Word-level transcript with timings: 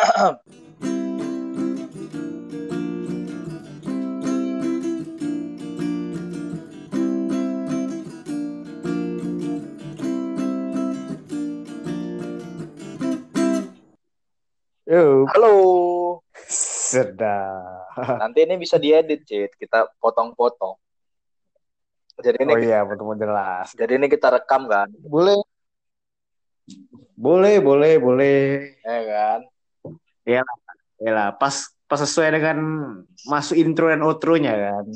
Yo, 0.00 0.08
Halo. 15.36 15.54
sedap. 16.48 17.92
Nanti 18.16 18.48
ini 18.48 18.56
bisa 18.56 18.80
diedit, 18.80 19.20
Cid. 19.28 19.52
Kita 19.60 19.84
potong-potong. 20.00 20.80
Jadi 22.24 22.40
ini 22.40 22.52
Oh 22.52 22.60
iya, 22.60 22.84
betul 22.88 23.16
jelas. 23.20 23.76
jadi 23.76 24.00
ini 24.00 24.08
kita 24.08 24.32
rekam 24.32 24.64
kan, 24.64 24.88
Boleh. 25.04 25.44
Boleh, 27.20 27.60
boleh, 27.60 28.00
boleh. 28.00 28.40
ya 28.80 29.00
kan? 29.04 29.40
Ya 30.26 30.42
lah, 31.00 31.32
pas 31.36 31.72
pas 31.90 32.00
sesuai 32.00 32.38
dengan 32.38 32.58
masuk 33.26 33.56
intro 33.58 33.90
dan 33.90 34.04
outro-nya 34.04 34.54
kan. 34.54 34.86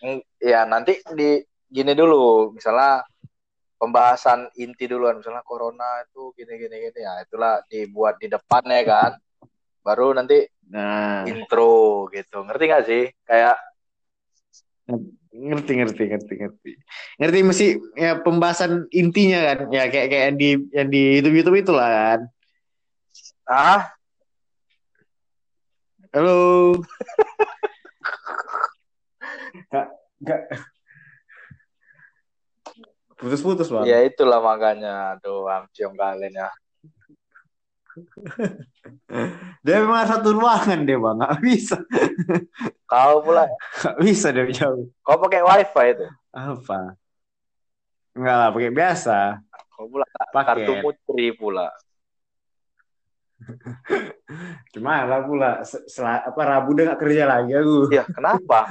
Mm, 0.00 0.20
Ya, 0.40 0.64
nanti 0.64 0.96
di 1.12 1.44
gini 1.68 1.92
dulu, 1.92 2.54
misalnya 2.56 3.04
pembahasan 3.76 4.48
inti 4.56 4.88
duluan, 4.88 5.20
misalnya 5.20 5.44
corona 5.44 6.04
itu 6.04 6.32
gini 6.36 6.56
gini 6.56 6.76
gini 6.80 7.00
ya, 7.00 7.20
itulah 7.24 7.60
dibuat 7.68 8.16
di 8.16 8.28
depannya 8.28 8.80
kan. 8.86 9.12
Baru 9.80 10.12
nanti 10.12 10.44
Nah, 10.70 11.26
intro 11.26 12.06
gitu. 12.14 12.46
Ngerti 12.46 12.64
gak 12.70 12.84
sih? 12.86 13.04
Kayak 13.26 13.58
ngerti, 15.34 15.72
ngerti, 15.82 16.02
ngerti, 16.14 16.34
ngerti. 16.46 16.72
Ngerti 17.18 17.38
mesti 17.42 17.66
ya 17.98 18.22
pembahasan 18.22 18.86
intinya 18.94 19.50
kan. 19.50 19.58
Ya 19.74 19.90
kayak 19.90 20.06
kayak 20.14 20.24
yang 20.30 20.38
di 20.38 20.48
yang 20.70 20.88
di 20.88 21.02
YouTube 21.18 21.36
YouTube 21.42 21.58
itulah 21.58 21.90
kan. 21.90 22.20
ah, 23.50 23.82
Halo. 26.10 26.74
Gak, 29.70 29.86
gak. 30.20 30.42
Putus-putus, 33.14 33.68
Bang. 33.68 33.84
ya 33.86 34.02
itulah 34.02 34.40
makanya. 34.40 35.14
Aduh, 35.14 35.46
amciong 35.46 35.94
kalian 35.94 36.34
ya. 36.34 36.48
Dia 39.60 39.82
memang 39.84 40.06
satu 40.06 40.32
ruangan 40.32 40.86
dia 40.86 40.94
bang, 40.96 41.16
nggak 41.20 41.36
bisa, 41.42 41.76
Kau 42.86 43.18
pula, 43.20 43.44
nggak 43.82 43.98
bisa 43.98 44.30
dia 44.30 44.46
jauh. 44.46 44.86
kau 45.02 45.18
pakai 45.18 45.42
wifi 45.42 45.86
itu. 45.98 46.06
Apa? 46.30 46.94
Enggak 48.14 48.36
lah, 48.38 48.48
pakai 48.54 48.70
biasa. 48.72 49.16
Kau 49.74 49.90
pula 49.90 50.06
Pakai. 50.32 50.64
kartu 50.64 50.72
putri 50.80 51.34
pula. 51.34 51.66
Cuma 54.72 55.04
lah 55.04 55.20
pula, 55.26 55.50
sel- 55.66 56.06
apa 56.06 56.40
Rabu 56.40 56.72
udah 56.76 56.84
nggak 56.92 57.00
kerja 57.00 57.24
lagi 57.26 57.52
aku. 57.56 57.78
Ya, 57.90 58.04
kenapa? 58.06 58.70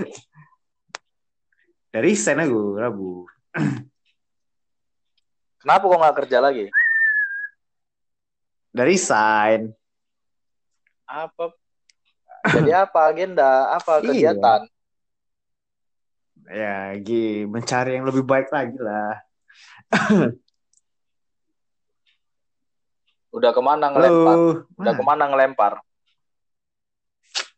Dari 1.89 2.13
sen 2.15 2.39
aku 2.39 2.77
Rabu. 2.77 3.25
Kenapa 5.59 5.83
kau 5.83 5.99
nggak 5.99 6.17
kerja 6.23 6.37
lagi? 6.39 6.65
Dari 8.71 8.95
sign. 8.95 9.61
Apa? 11.09 11.51
Jadi 12.53 12.71
apa 12.71 12.99
agenda? 13.09 13.73
Apa 13.75 13.99
Iya. 13.99 14.07
kegiatan? 14.13 14.61
Ya, 16.49 16.95
Gi, 16.97 17.45
mencari 17.45 17.99
yang 17.99 18.07
lebih 18.09 18.23
baik 18.25 18.49
lagi 18.49 18.77
lah. 18.79 19.19
Udah 23.29 23.53
ke 23.53 23.61
mana 23.61 23.93
ngelempar? 23.93 24.37
Halo. 24.37 24.65
Udah 24.81 24.93
Nah, 24.93 24.97
ke 24.97 25.03
mana 25.05 25.23
ngelempar? 25.29 25.73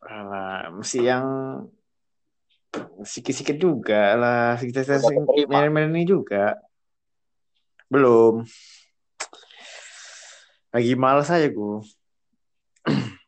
alah, 0.02 0.68
mesti 0.74 0.98
yang 1.08 1.24
sikit-sikit 3.06 3.56
juga 3.56 4.12
lah. 4.18 4.60
Keterima? 4.60 5.48
main-main 5.48 5.88
ini 5.94 6.04
juga. 6.04 6.60
Belum. 7.88 8.44
Lagi 10.72 10.92
males 10.96 11.28
aja 11.28 11.48
gue. 11.48 11.76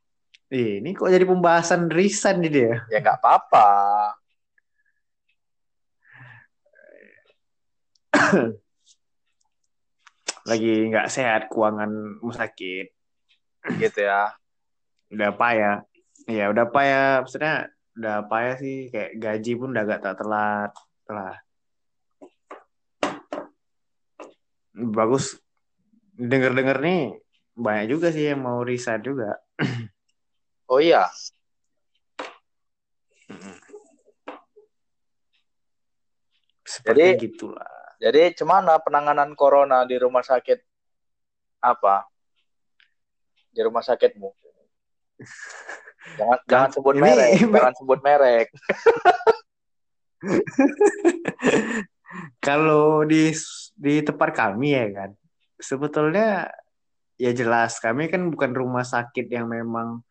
Ini 0.55 0.95
kok 0.97 1.11
jadi 1.11 1.27
pembahasan 1.27 1.91
resign 1.93 2.41
nih 2.47 2.53
dia. 2.53 2.75
Ya 2.89 2.99
nggak 3.03 3.21
apa-apa. 3.21 3.69
Lagi 10.45 10.93
nggak 10.93 11.09
sehat 11.09 11.43
keuangan 11.49 12.21
sakit. 12.21 12.87
Gitu 13.81 13.99
ya. 14.05 14.29
Udah 15.13 15.31
payah. 15.33 15.77
Ya 16.29 16.53
udah 16.53 16.67
payah. 16.69 17.25
Maksudnya 17.25 17.69
udah 17.97 18.17
payah 18.29 18.55
sih. 18.61 18.93
Kayak 18.93 19.13
gaji 19.17 19.53
pun 19.57 19.69
udah 19.73 19.85
agak 19.89 20.01
tak 20.05 20.15
telat. 20.21 20.71
Telah. 21.09 21.35
Bagus. 24.75 25.41
Dengar-dengar 26.15 26.79
nih 26.79 27.19
banyak 27.55 27.87
juga 27.91 28.11
sih 28.11 28.31
yang 28.31 28.43
mau 28.43 28.63
resign 28.63 29.03
juga. 29.03 29.39
Oh 30.65 30.81
iya. 30.81 31.05
Seperti 36.65 37.01
Jadi- 37.05 37.21
gitulah. 37.21 37.84
Jadi 38.05 38.37
cemana 38.37 38.77
penanganan 38.85 39.33
corona 39.33 39.89
di 39.89 39.97
rumah 39.97 40.21
sakit 40.21 40.61
apa? 41.65 42.05
Di 43.49 43.65
rumah 43.65 43.81
sakitmu? 43.81 44.29
Jangan 46.21 46.37
jangan 46.45 46.69
sebut 46.69 47.01
Ini- 47.01 47.01
merek, 47.01 47.33
jangan 47.49 47.75
sebut 47.81 47.99
merek. 48.05 48.53
Kalau 52.45 53.09
di 53.09 53.33
di 53.73 54.05
tempat 54.05 54.37
kami 54.37 54.77
ya 54.77 54.85
kan, 54.93 55.11
sebetulnya 55.57 56.53
ya 57.17 57.33
jelas 57.33 57.81
kami 57.81 58.13
kan 58.13 58.29
bukan 58.29 58.53
rumah 58.53 58.85
sakit 58.85 59.33
yang 59.33 59.49
memang 59.49 60.05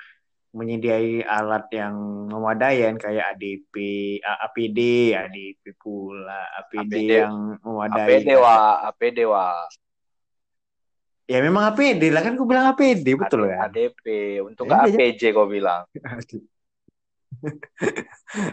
menyediai 0.53 1.25
alat 1.25 1.65
yang 1.73 1.97
memadai 2.29 2.85
kan 2.85 2.95
kayak 3.01 3.25
ADP, 3.35 3.75
A- 4.21 4.45
APD, 4.45 4.79
ADP 5.17 5.73
pula, 5.81 6.45
APD, 6.61 6.93
APD. 6.93 7.09
yang 7.25 7.57
memadai. 7.65 8.21
APD 8.21 8.29
kan. 8.29 8.41
wa, 8.45 8.57
APD 8.93 9.19
wa. 9.25 9.47
Ya 11.25 11.39
memang 11.41 11.73
APD 11.73 12.13
lah 12.13 12.21
kan 12.21 12.37
aku 12.37 12.45
bilang 12.45 12.69
APD 12.69 13.17
betul 13.17 13.49
kan. 13.49 13.73
ADP. 13.73 14.05
Untuk 14.45 14.69
Ya, 14.69 14.85
nggak 14.85 14.93
APJ 14.93 15.21
kau 15.33 15.49
bilang. 15.49 15.89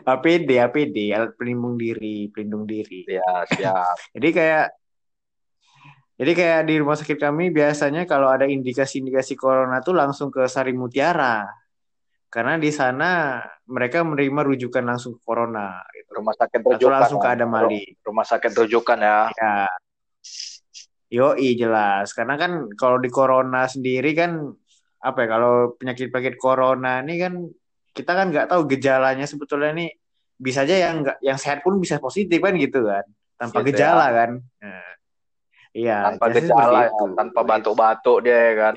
APD, 0.08 0.50
APD, 0.56 0.96
alat 1.12 1.36
pelindung 1.36 1.76
diri, 1.76 2.32
pelindung 2.32 2.64
diri. 2.64 3.04
Ya, 3.04 3.44
siap. 3.44 3.96
Jadi 4.16 4.28
kayak 4.32 4.66
jadi 6.20 6.32
kayak 6.36 6.60
di 6.68 6.74
rumah 6.76 7.00
sakit 7.00 7.16
kami 7.16 7.48
biasanya 7.48 8.04
kalau 8.04 8.28
ada 8.28 8.44
indikasi-indikasi 8.44 9.40
corona 9.40 9.80
tuh 9.80 9.96
langsung 9.96 10.28
ke 10.28 10.44
Sari 10.48 10.76
Mutiara. 10.76 11.48
Karena 12.30 12.54
di 12.62 12.70
sana 12.70 13.42
mereka 13.66 14.06
menerima 14.06 14.46
rujukan 14.46 14.86
langsung 14.86 15.18
ke 15.18 15.20
corona 15.26 15.82
gitu. 15.90 16.14
Rumah 16.22 16.34
sakit 16.38 16.58
Atau 16.62 16.70
rujukan. 16.78 16.94
langsung 16.94 17.18
ke 17.18 17.26
ya. 17.26 17.34
Adamali. 17.34 17.82
Rumah 18.06 18.26
sakit 18.26 18.52
rujukan 18.54 18.98
ya. 19.02 19.18
Ya. 19.34 19.54
Yoi 21.10 21.58
jelas. 21.58 22.14
Karena 22.14 22.38
kan 22.38 22.70
kalau 22.78 23.02
di 23.02 23.10
corona 23.10 23.66
sendiri 23.66 24.14
kan 24.14 24.46
apa 25.02 25.18
ya 25.24 25.28
kalau 25.32 25.74
penyakit-penyakit 25.74 26.38
corona 26.38 27.02
ini 27.02 27.18
kan 27.18 27.34
kita 27.90 28.12
kan 28.14 28.30
nggak 28.30 28.46
tahu 28.46 28.68
gejalanya 28.70 29.26
sebetulnya 29.26 29.74
nih 29.74 29.90
bisa 30.38 30.62
aja 30.62 30.76
yang 30.76 31.02
nggak 31.02 31.18
yang 31.24 31.34
sehat 31.40 31.66
pun 31.66 31.80
bisa 31.82 31.98
positif 31.98 32.38
kan 32.38 32.54
gitu 32.54 32.86
kan 32.86 33.02
tanpa 33.34 33.64
Gitu 33.66 33.74
ya. 33.74 33.90
gejala 33.90 34.06
kan. 34.14 34.30
Nah, 34.62 34.86
Iya, 35.70 36.14
Tanpa 36.18 36.34
gejala 36.34 36.90
ya, 36.90 37.02
tanpa 37.14 37.40
batuk-batuk 37.46 38.26
dia 38.26 38.34
ya 38.34 38.54
kan. 38.58 38.74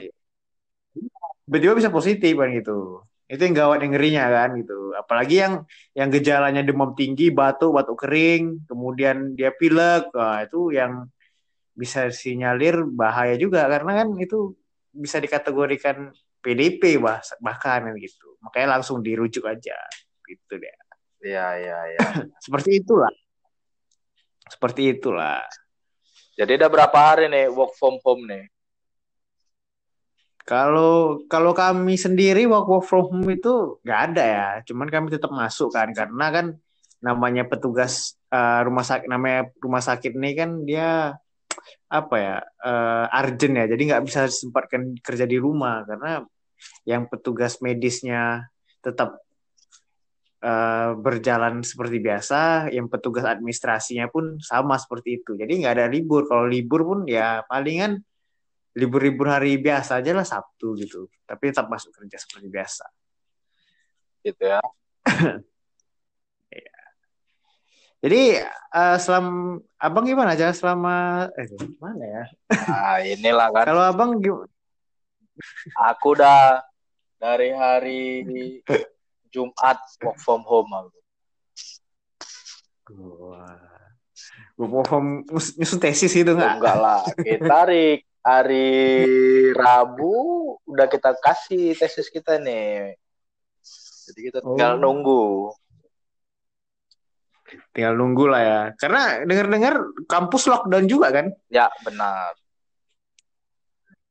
Tiba-tiba 1.50 1.74
bisa 1.74 1.90
positif 1.90 2.34
kan 2.38 2.50
gitu. 2.54 3.02
Itu 3.28 3.42
yang 3.48 3.56
gawat 3.56 3.80
yang 3.82 3.92
ngerinya 3.96 4.26
kan 4.30 4.50
gitu. 4.60 4.94
Apalagi 4.94 5.36
yang 5.40 5.54
yang 5.96 6.10
gejalanya 6.12 6.62
demam 6.62 6.92
tinggi, 6.94 7.32
batuk, 7.32 7.74
batuk 7.74 8.04
kering, 8.04 8.68
kemudian 8.68 9.34
dia 9.34 9.56
pilek, 9.56 10.12
wah 10.12 10.44
itu 10.44 10.76
yang 10.76 11.08
bisa 11.74 12.14
sinyalir 12.14 12.86
bahaya 12.86 13.34
juga 13.34 13.66
karena 13.66 14.06
kan 14.06 14.08
itu 14.22 14.54
bisa 14.94 15.18
dikategorikan 15.18 16.14
PDP 16.44 17.02
bah, 17.02 17.24
bahkan 17.42 17.90
kan 17.90 17.96
gitu. 17.98 18.38
Makanya 18.44 18.78
langsung 18.78 19.00
dirujuk 19.02 19.48
aja 19.48 19.78
gitu 20.28 20.54
deh. 20.60 20.76
Iya, 21.24 21.48
iya, 21.58 21.78
iya. 21.96 22.00
Seperti 22.46 22.84
itulah. 22.84 23.12
Seperti 24.52 25.00
itulah. 25.00 25.42
Jadi 26.36 26.60
udah 26.60 26.70
berapa 26.70 26.98
hari 27.00 27.32
nih 27.32 27.48
work 27.48 27.74
from 27.80 27.98
home 28.04 28.28
nih? 28.28 28.44
Kalau 30.44 31.24
kalau 31.32 31.56
kami 31.56 31.96
sendiri 31.96 32.44
work, 32.52 32.68
work 32.68 32.86
from 32.88 33.08
home 33.08 33.32
itu 33.32 33.80
nggak 33.84 34.00
ada 34.12 34.24
ya. 34.24 34.48
Cuman 34.68 34.92
kami 34.92 35.08
tetap 35.16 35.32
masuk 35.32 35.72
kan 35.72 35.96
karena 35.96 36.26
kan 36.36 36.46
namanya 37.00 37.48
petugas 37.48 38.20
eh, 38.32 38.62
rumah 38.68 38.84
sakit 38.84 39.08
namanya 39.08 39.52
rumah 39.64 39.84
sakit 39.84 40.12
ini 40.16 40.32
kan 40.36 40.50
dia 40.68 41.16
apa 41.88 42.16
ya 42.20 42.38
eh, 42.44 43.06
urgent 43.24 43.56
ya. 43.56 43.66
Jadi 43.72 43.82
nggak 43.88 44.04
bisa 44.04 44.28
sempatkan 44.28 45.00
kerja 45.00 45.24
di 45.24 45.40
rumah 45.40 45.88
karena 45.88 46.24
yang 46.84 47.08
petugas 47.08 47.64
medisnya 47.64 48.52
tetap 48.84 49.24
uh, 50.44 50.92
berjalan 51.00 51.64
seperti 51.64 52.04
biasa, 52.04 52.70
yang 52.76 52.92
petugas 52.92 53.24
administrasinya 53.24 54.12
pun 54.12 54.38
sama 54.44 54.76
seperti 54.76 55.24
itu. 55.24 55.40
Jadi 55.40 55.64
nggak 55.64 55.74
ada 55.80 55.88
libur. 55.88 56.28
Kalau 56.28 56.46
libur 56.46 56.84
pun 56.84 57.00
ya 57.08 57.42
palingan 57.48 58.04
libur-libur 58.74 59.30
hari 59.30 59.62
biasa 59.62 60.02
aja 60.02 60.12
lah 60.18 60.26
Sabtu 60.26 60.74
gitu. 60.82 61.06
Tapi 61.26 61.54
tetap 61.54 61.70
masuk 61.70 61.94
kerja 61.94 62.18
seperti 62.18 62.48
biasa. 62.50 62.86
Gitu 64.26 64.44
ya. 64.44 64.62
Iya. 66.54 66.78
Jadi 68.06 68.22
uh, 68.78 68.98
selam 69.02 69.58
abang 69.82 70.06
gimana 70.06 70.38
aja 70.38 70.54
selama 70.54 71.26
eh 71.34 71.50
gimana 71.50 72.04
ya? 72.06 72.24
Nah, 72.70 73.02
inilah 73.02 73.50
kan. 73.50 73.66
Kalau 73.74 73.84
abang 73.90 74.22
gimana? 74.22 74.54
Aku 75.90 76.14
udah 76.14 76.62
dari 77.18 77.50
hari 77.58 78.62
Jumat 79.34 79.82
work 80.06 80.22
from 80.22 80.46
home 80.46 80.70
aku. 80.78 81.00
Wah. 82.94 83.74
Work 84.62 84.86
from 84.86 85.26
nyusun 85.58 85.82
tesis 85.82 86.14
itu 86.14 86.38
enggak? 86.38 86.62
Enggak 86.62 86.78
lah. 86.78 87.02
Kita 87.18 87.66
hari 87.66 88.06
hari 88.24 88.72
Rabu 89.52 90.56
udah 90.64 90.88
kita 90.88 91.14
kasih 91.20 91.76
tesis 91.76 92.08
kita 92.08 92.40
nih. 92.40 92.96
Jadi 94.10 94.20
kita 94.32 94.40
tinggal 94.40 94.80
oh. 94.80 94.82
nunggu. 94.82 95.26
Tinggal 97.76 97.94
nunggu 97.94 98.26
lah 98.32 98.42
ya. 98.42 98.62
Karena 98.80 99.22
dengar-dengar 99.28 99.76
kampus 100.08 100.48
lockdown 100.50 100.88
juga 100.88 101.14
kan? 101.14 101.28
Ya, 101.52 101.68
benar. 101.84 102.34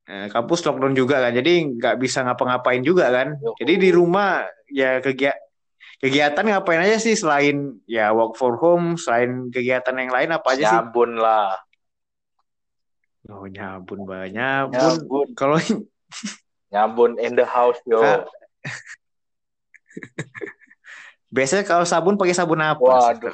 Eh, 0.02 0.28
kampus 0.28 0.60
lockdown 0.66 0.92
juga 0.98 1.22
kan, 1.22 1.32
jadi 1.32 1.72
nggak 1.78 1.96
bisa 1.96 2.26
ngapa-ngapain 2.26 2.82
juga 2.82 3.08
kan. 3.08 3.38
Jadi 3.56 3.72
di 3.80 3.90
rumah 3.94 4.44
ya 4.66 4.98
kegiatan 4.98 5.38
kegiatan 6.02 6.42
ngapain 6.42 6.82
aja 6.82 6.98
sih 6.98 7.14
selain 7.14 7.78
ya 7.86 8.10
work 8.10 8.34
for 8.34 8.58
home, 8.58 8.98
selain 8.98 9.48
kegiatan 9.54 9.94
yang 9.94 10.10
lain 10.10 10.34
apa 10.34 10.58
aja 10.58 10.58
sih? 10.58 10.74
Nyabun 10.74 11.22
lah. 11.22 11.54
Oh 13.30 13.46
nyabun 13.46 14.02
banyak. 14.02 14.74
Nyabun. 14.74 14.74
nyabun. 14.74 15.28
Kalau 15.38 15.58
nyabun 16.74 17.12
in 17.22 17.38
the 17.38 17.46
house 17.46 17.78
yo. 17.86 18.02
Biasanya 21.32 21.64
kalau 21.64 21.86
sabun 21.88 22.18
pakai 22.18 22.34
sabun 22.34 22.60
apa? 22.60 22.82
Waduh. 22.82 23.32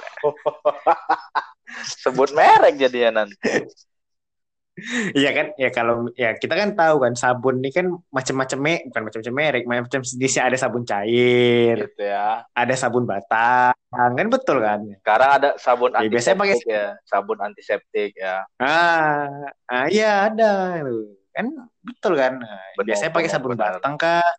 Sebut 2.05 2.31
merek 2.37 2.79
jadinya 2.79 3.25
nanti. 3.25 3.37
Iya 5.15 5.31
kan, 5.35 5.47
ya 5.59 5.69
kalau 5.75 6.07
ya 6.15 6.39
kita 6.39 6.55
kan 6.55 6.79
tahu 6.79 7.03
kan 7.03 7.15
sabun 7.19 7.59
ini 7.59 7.71
kan 7.75 7.87
macam-macam 8.15 8.59
me, 8.63 8.75
bukan 8.87 9.03
macam-macam 9.11 9.35
merek, 9.35 9.63
macam 9.67 10.03
jenisnya 10.07 10.43
ada 10.47 10.57
sabun 10.57 10.87
cair, 10.87 11.75
gitu 11.83 12.07
ya, 12.07 12.47
ada 12.55 12.75
sabun 12.79 13.03
batang, 13.05 13.75
kan 13.91 14.27
betul 14.31 14.63
kan? 14.63 14.81
Sekarang 15.03 15.31
ada 15.43 15.49
sabun 15.59 15.91
ya, 15.99 16.07
biasanya 16.07 16.37
pakai 16.39 16.57
ya, 16.63 16.87
sabun 17.05 17.39
antiseptik 17.43 18.15
ya. 18.15 18.47
Ah, 18.63 19.51
ah 19.67 19.87
iya 19.91 20.31
ada, 20.31 20.83
kan 21.35 21.47
betul 21.83 22.13
kan? 22.15 22.39
Benar, 22.79 22.87
biasanya 22.87 23.13
pakai 23.13 23.31
sabun 23.31 23.53
benar. 23.59 23.83
batang 23.83 23.95
kah, 23.99 24.31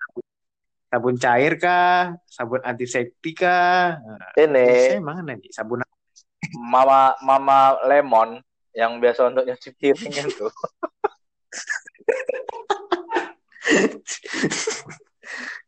sabun 0.88 1.16
cair 1.20 1.54
kah, 1.60 2.16
sabun 2.32 2.62
antiseptik 2.64 3.44
kah? 3.44 4.00
Nah, 4.00 4.32
ini. 4.40 4.98
emang 4.98 5.22
nanti 5.28 5.52
sabun 5.52 5.84
Mama 6.56 7.14
Mama 7.22 7.76
Lemon 7.86 8.40
yang 8.80 9.04
biasa 9.04 9.28
untuk 9.28 9.44
nyuci 9.44 9.76
piring 9.76 10.14
itu. 10.24 10.48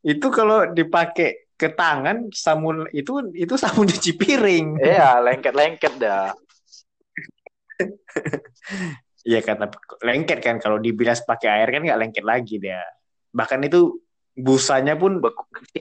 itu 0.01 0.27
kalau 0.31 0.71
dipakai 0.71 1.51
ke 1.59 1.69
tangan 1.75 2.31
sabun 2.33 2.87
itu 2.95 3.35
itu 3.35 3.53
sabun 3.59 3.85
cuci 3.91 4.15
piring. 4.15 4.79
Iya, 4.79 5.19
lengket-lengket 5.19 5.93
dah. 5.99 6.31
Iya 9.21 9.45
kata 9.45 9.69
lengket 10.01 10.41
kan 10.41 10.57
kalau 10.57 10.81
dibilas 10.81 11.21
pakai 11.21 11.61
air 11.61 11.69
kan 11.69 11.85
nggak 11.85 11.99
lengket 11.99 12.25
lagi 12.25 12.57
dia. 12.57 12.81
Bahkan 13.29 13.69
itu 13.69 14.01
busanya 14.33 14.97
pun 14.97 15.21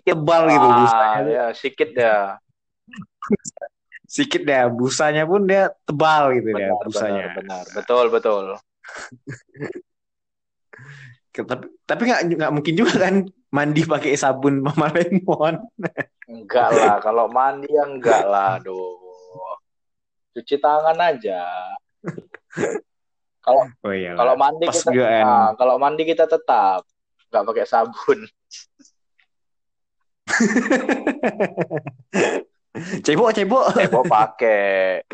tebal 0.05 0.51
gitu 0.53 0.69
ah, 0.69 0.77
busanya. 0.77 1.21
Ya, 1.25 1.47
sedikit 1.57 1.89
dah 1.97 2.37
sedikit 4.11 4.43
deh 4.43 4.67
busanya 4.75 5.23
pun 5.23 5.47
dia 5.47 5.71
tebal 5.87 6.35
gitu 6.35 6.51
benar, 6.51 6.75
dia 6.75 6.83
busanya. 6.83 7.31
benar, 7.31 7.63
benar. 7.63 7.65
Betul 7.79 8.05
betul. 8.11 8.45
Tapi 11.31 11.63
tapi 11.87 12.03
nggak 12.11 12.23
nggak 12.37 12.53
mungkin 12.53 12.75
juga 12.75 13.07
kan 13.07 13.23
mandi 13.55 13.87
pakai 13.87 14.19
sabun 14.19 14.67
mama 14.67 14.91
lemon. 14.99 15.63
Enggak 16.27 16.75
lah 16.75 16.99
kalau 16.99 17.31
mandi 17.31 17.71
ya 17.71 17.87
enggak 17.87 18.27
lah 18.27 18.59
aduh. 18.59 18.99
Cuci 20.35 20.59
tangan 20.59 20.99
aja. 20.99 21.47
Kalau 23.41 23.65
oh, 23.65 23.97
kalau 23.97 24.37
mandi 24.37 24.69
Pas 24.69 24.85
kita 24.85 24.93
nah, 25.25 25.57
kalau 25.57 25.81
mandi 25.81 26.05
kita 26.05 26.29
tetap 26.29 26.85
nggak 27.33 27.41
pakai 27.41 27.65
sabun 27.65 28.29
Cebok, 33.05 33.31
cebok. 33.35 33.65
Cebok 33.77 34.05
pakai. 34.09 35.05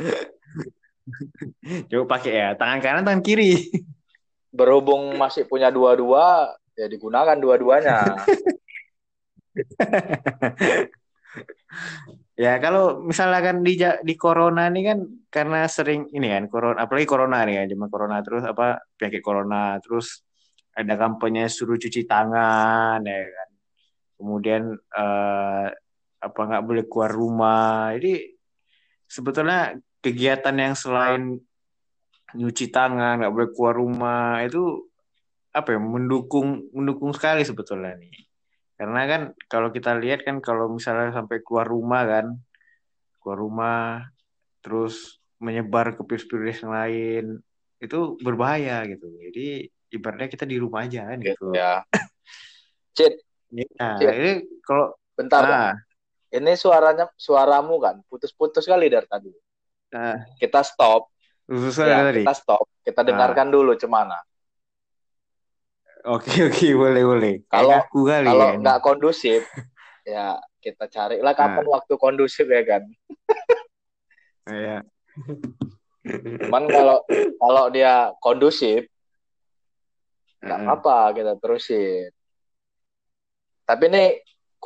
Cebok 1.90 2.08
pakai 2.08 2.32
ya, 2.32 2.48
tangan 2.54 2.78
kanan, 2.82 3.04
tangan 3.06 3.22
kiri. 3.22 3.70
Berhubung 4.54 5.18
masih 5.18 5.44
punya 5.44 5.70
dua-dua, 5.70 6.54
ya 6.78 6.86
digunakan 6.88 7.36
dua-duanya. 7.36 8.16
ya 12.36 12.60
kalau 12.60 13.00
misalnya 13.00 13.40
kan 13.40 13.64
di 13.64 13.80
di 13.80 14.14
corona 14.20 14.68
ini 14.68 14.84
kan 14.84 14.98
karena 15.32 15.64
sering 15.64 16.12
ini 16.12 16.28
kan 16.28 16.44
corona 16.52 16.84
apalagi 16.84 17.08
corona 17.08 17.40
nih 17.48 17.64
kan 17.64 17.66
cuma 17.72 17.88
corona 17.88 18.20
terus 18.20 18.44
apa 18.44 18.76
penyakit 19.00 19.24
corona 19.24 19.80
terus 19.80 20.20
ada 20.76 21.00
kampanye 21.00 21.48
suruh 21.48 21.80
cuci 21.80 22.04
tangan 22.04 23.00
ya 23.00 23.24
kan 23.24 23.48
kemudian 24.20 24.76
uh, 24.92 25.72
apa 26.26 26.40
nggak 26.42 26.64
boleh 26.66 26.84
keluar 26.90 27.12
rumah. 27.14 27.94
Jadi 27.94 28.14
sebetulnya 29.06 29.78
kegiatan 30.02 30.56
yang 30.58 30.74
selain 30.74 31.38
nyuci 32.34 32.68
tangan 32.74 33.22
nggak 33.22 33.32
boleh 33.32 33.48
keluar 33.54 33.74
rumah 33.78 34.42
itu 34.42 34.90
apa 35.54 35.72
ya 35.72 35.80
mendukung 35.80 36.68
mendukung 36.74 37.14
sekali 37.14 37.46
sebetulnya 37.46 37.94
nih. 37.96 38.12
Karena 38.76 39.02
kan 39.08 39.22
kalau 39.48 39.72
kita 39.72 39.96
lihat 39.96 40.26
kan 40.26 40.42
kalau 40.44 40.68
misalnya 40.68 41.14
sampai 41.14 41.40
keluar 41.40 41.64
rumah 41.64 42.02
kan 42.04 42.26
keluar 43.22 43.38
rumah 43.40 43.80
terus 44.60 45.22
menyebar 45.40 45.96
ke 45.96 46.02
virus-virus 46.04 46.66
yang 46.66 46.72
lain 46.74 47.24
itu 47.80 48.20
berbahaya 48.20 48.84
gitu. 48.84 49.08
Jadi 49.08 49.70
ibaratnya 49.96 50.28
kita 50.28 50.44
di 50.44 50.56
rumah 50.60 50.84
aja 50.84 51.08
kan 51.08 51.18
gitu. 51.22 51.56
Ya 51.56 51.80
Cid. 52.96 53.14
Ya, 53.52 54.12
ini 54.16 54.32
kalau 54.64 54.96
bentar 55.14 55.44
nah, 55.44 55.72
ini 56.34 56.52
suaranya 56.58 57.06
suaramu 57.14 57.78
kan 57.78 58.02
putus-putus 58.10 58.66
kali 58.66 58.90
dari 58.90 59.06
tadi. 59.06 59.30
Nah. 59.94 60.26
Kita 60.38 60.66
stop. 60.66 61.10
ya, 61.46 62.10
tadi. 62.10 62.26
Kita 62.26 62.34
stop. 62.34 62.66
Kita 62.82 63.06
dengarkan 63.06 63.54
dulu 63.54 63.78
cemana. 63.78 64.18
Oke 66.06 66.46
oke 66.46 66.66
boleh 66.74 67.02
boleh. 67.02 67.34
Kalau 67.50 67.74
aku 67.74 68.06
kali 68.06 68.30
kalau 68.30 68.46
ya, 68.54 68.58
nggak 68.62 68.78
kondusif, 68.78 69.42
ya 70.06 70.38
kita 70.62 70.86
carilah 70.86 71.34
kapan 71.34 71.66
nah. 71.66 71.72
waktu 71.78 71.94
kondusif 71.98 72.46
ya 72.46 72.62
kan. 72.62 72.82
Iya. 74.46 74.86
Cuman 76.46 76.70
kalau 76.70 77.02
kalau 77.42 77.66
dia 77.66 78.14
kondusif, 78.22 78.86
nggak 80.38 80.58
apa-apa 80.62 81.18
kita 81.18 81.34
terusin. 81.42 82.14
Tapi 83.66 83.90
ini 83.90 84.04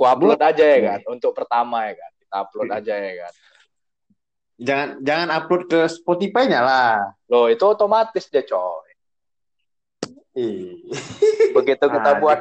ku 0.00 0.08
upload 0.08 0.40
aja 0.40 0.64
ya 0.64 0.78
kan? 0.80 1.00
Untuk 1.12 1.36
pertama 1.36 1.92
ya 1.92 2.00
kan? 2.00 2.10
Kita 2.16 2.36
upload 2.40 2.68
iya. 2.72 2.78
aja 2.80 2.94
ya 2.96 3.12
kan? 3.20 3.32
Jangan 4.60 4.88
jangan 5.04 5.28
upload 5.36 5.62
ke 5.68 5.80
Spotify-nya 5.92 6.60
lah. 6.64 7.12
Loh 7.28 7.52
itu 7.52 7.60
otomatis 7.68 8.24
deh 8.32 8.40
coy. 8.48 8.88
Begitu 11.52 11.84
kita 11.84 12.10
buat 12.16 12.40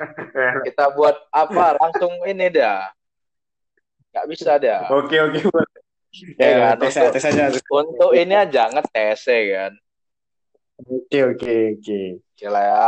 kita 0.63 0.85
buat 0.95 1.19
apa 1.35 1.75
langsung 1.75 2.15
ini 2.23 2.47
dah 2.47 2.87
nggak 4.09 4.25
bisa 4.25 4.57
dah 4.57 4.89
oke 4.89 5.13
oke 5.21 5.37
ya, 6.41 6.49
ya 6.49 6.57
kan? 6.73 6.75
tes, 6.81 6.97
untuk, 6.97 7.13
tes 7.13 7.25
aja. 7.29 7.45
untuk 7.53 8.11
ini 8.17 8.33
aja 8.33 8.63
ngetes 8.73 9.21
ya 9.29 9.41
kan? 9.53 9.73
Oke 10.79 11.19
oke 11.27 11.53
oke. 11.77 12.01
Lah 12.49 12.63
ya 12.63 12.87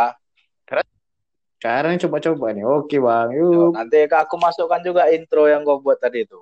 sekarang 1.61 2.01
coba-coba 2.01 2.57
nih. 2.57 2.65
Oke, 2.65 2.97
Bang. 2.97 3.29
Yuk. 3.37 3.77
Nanti 3.77 4.09
aku 4.09 4.35
masukkan 4.41 4.81
juga 4.81 5.13
intro 5.13 5.45
yang 5.45 5.61
kau 5.61 5.77
buat 5.77 6.01
tadi 6.01 6.25
itu. 6.25 6.41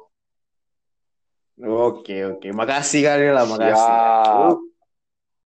Oke, 1.59 2.23
oke. 2.23 2.47
Makasih 2.55 3.03
kali 3.03 3.27
lah, 3.27 3.43
makasih. 3.43 3.75
Siap. 3.75 4.57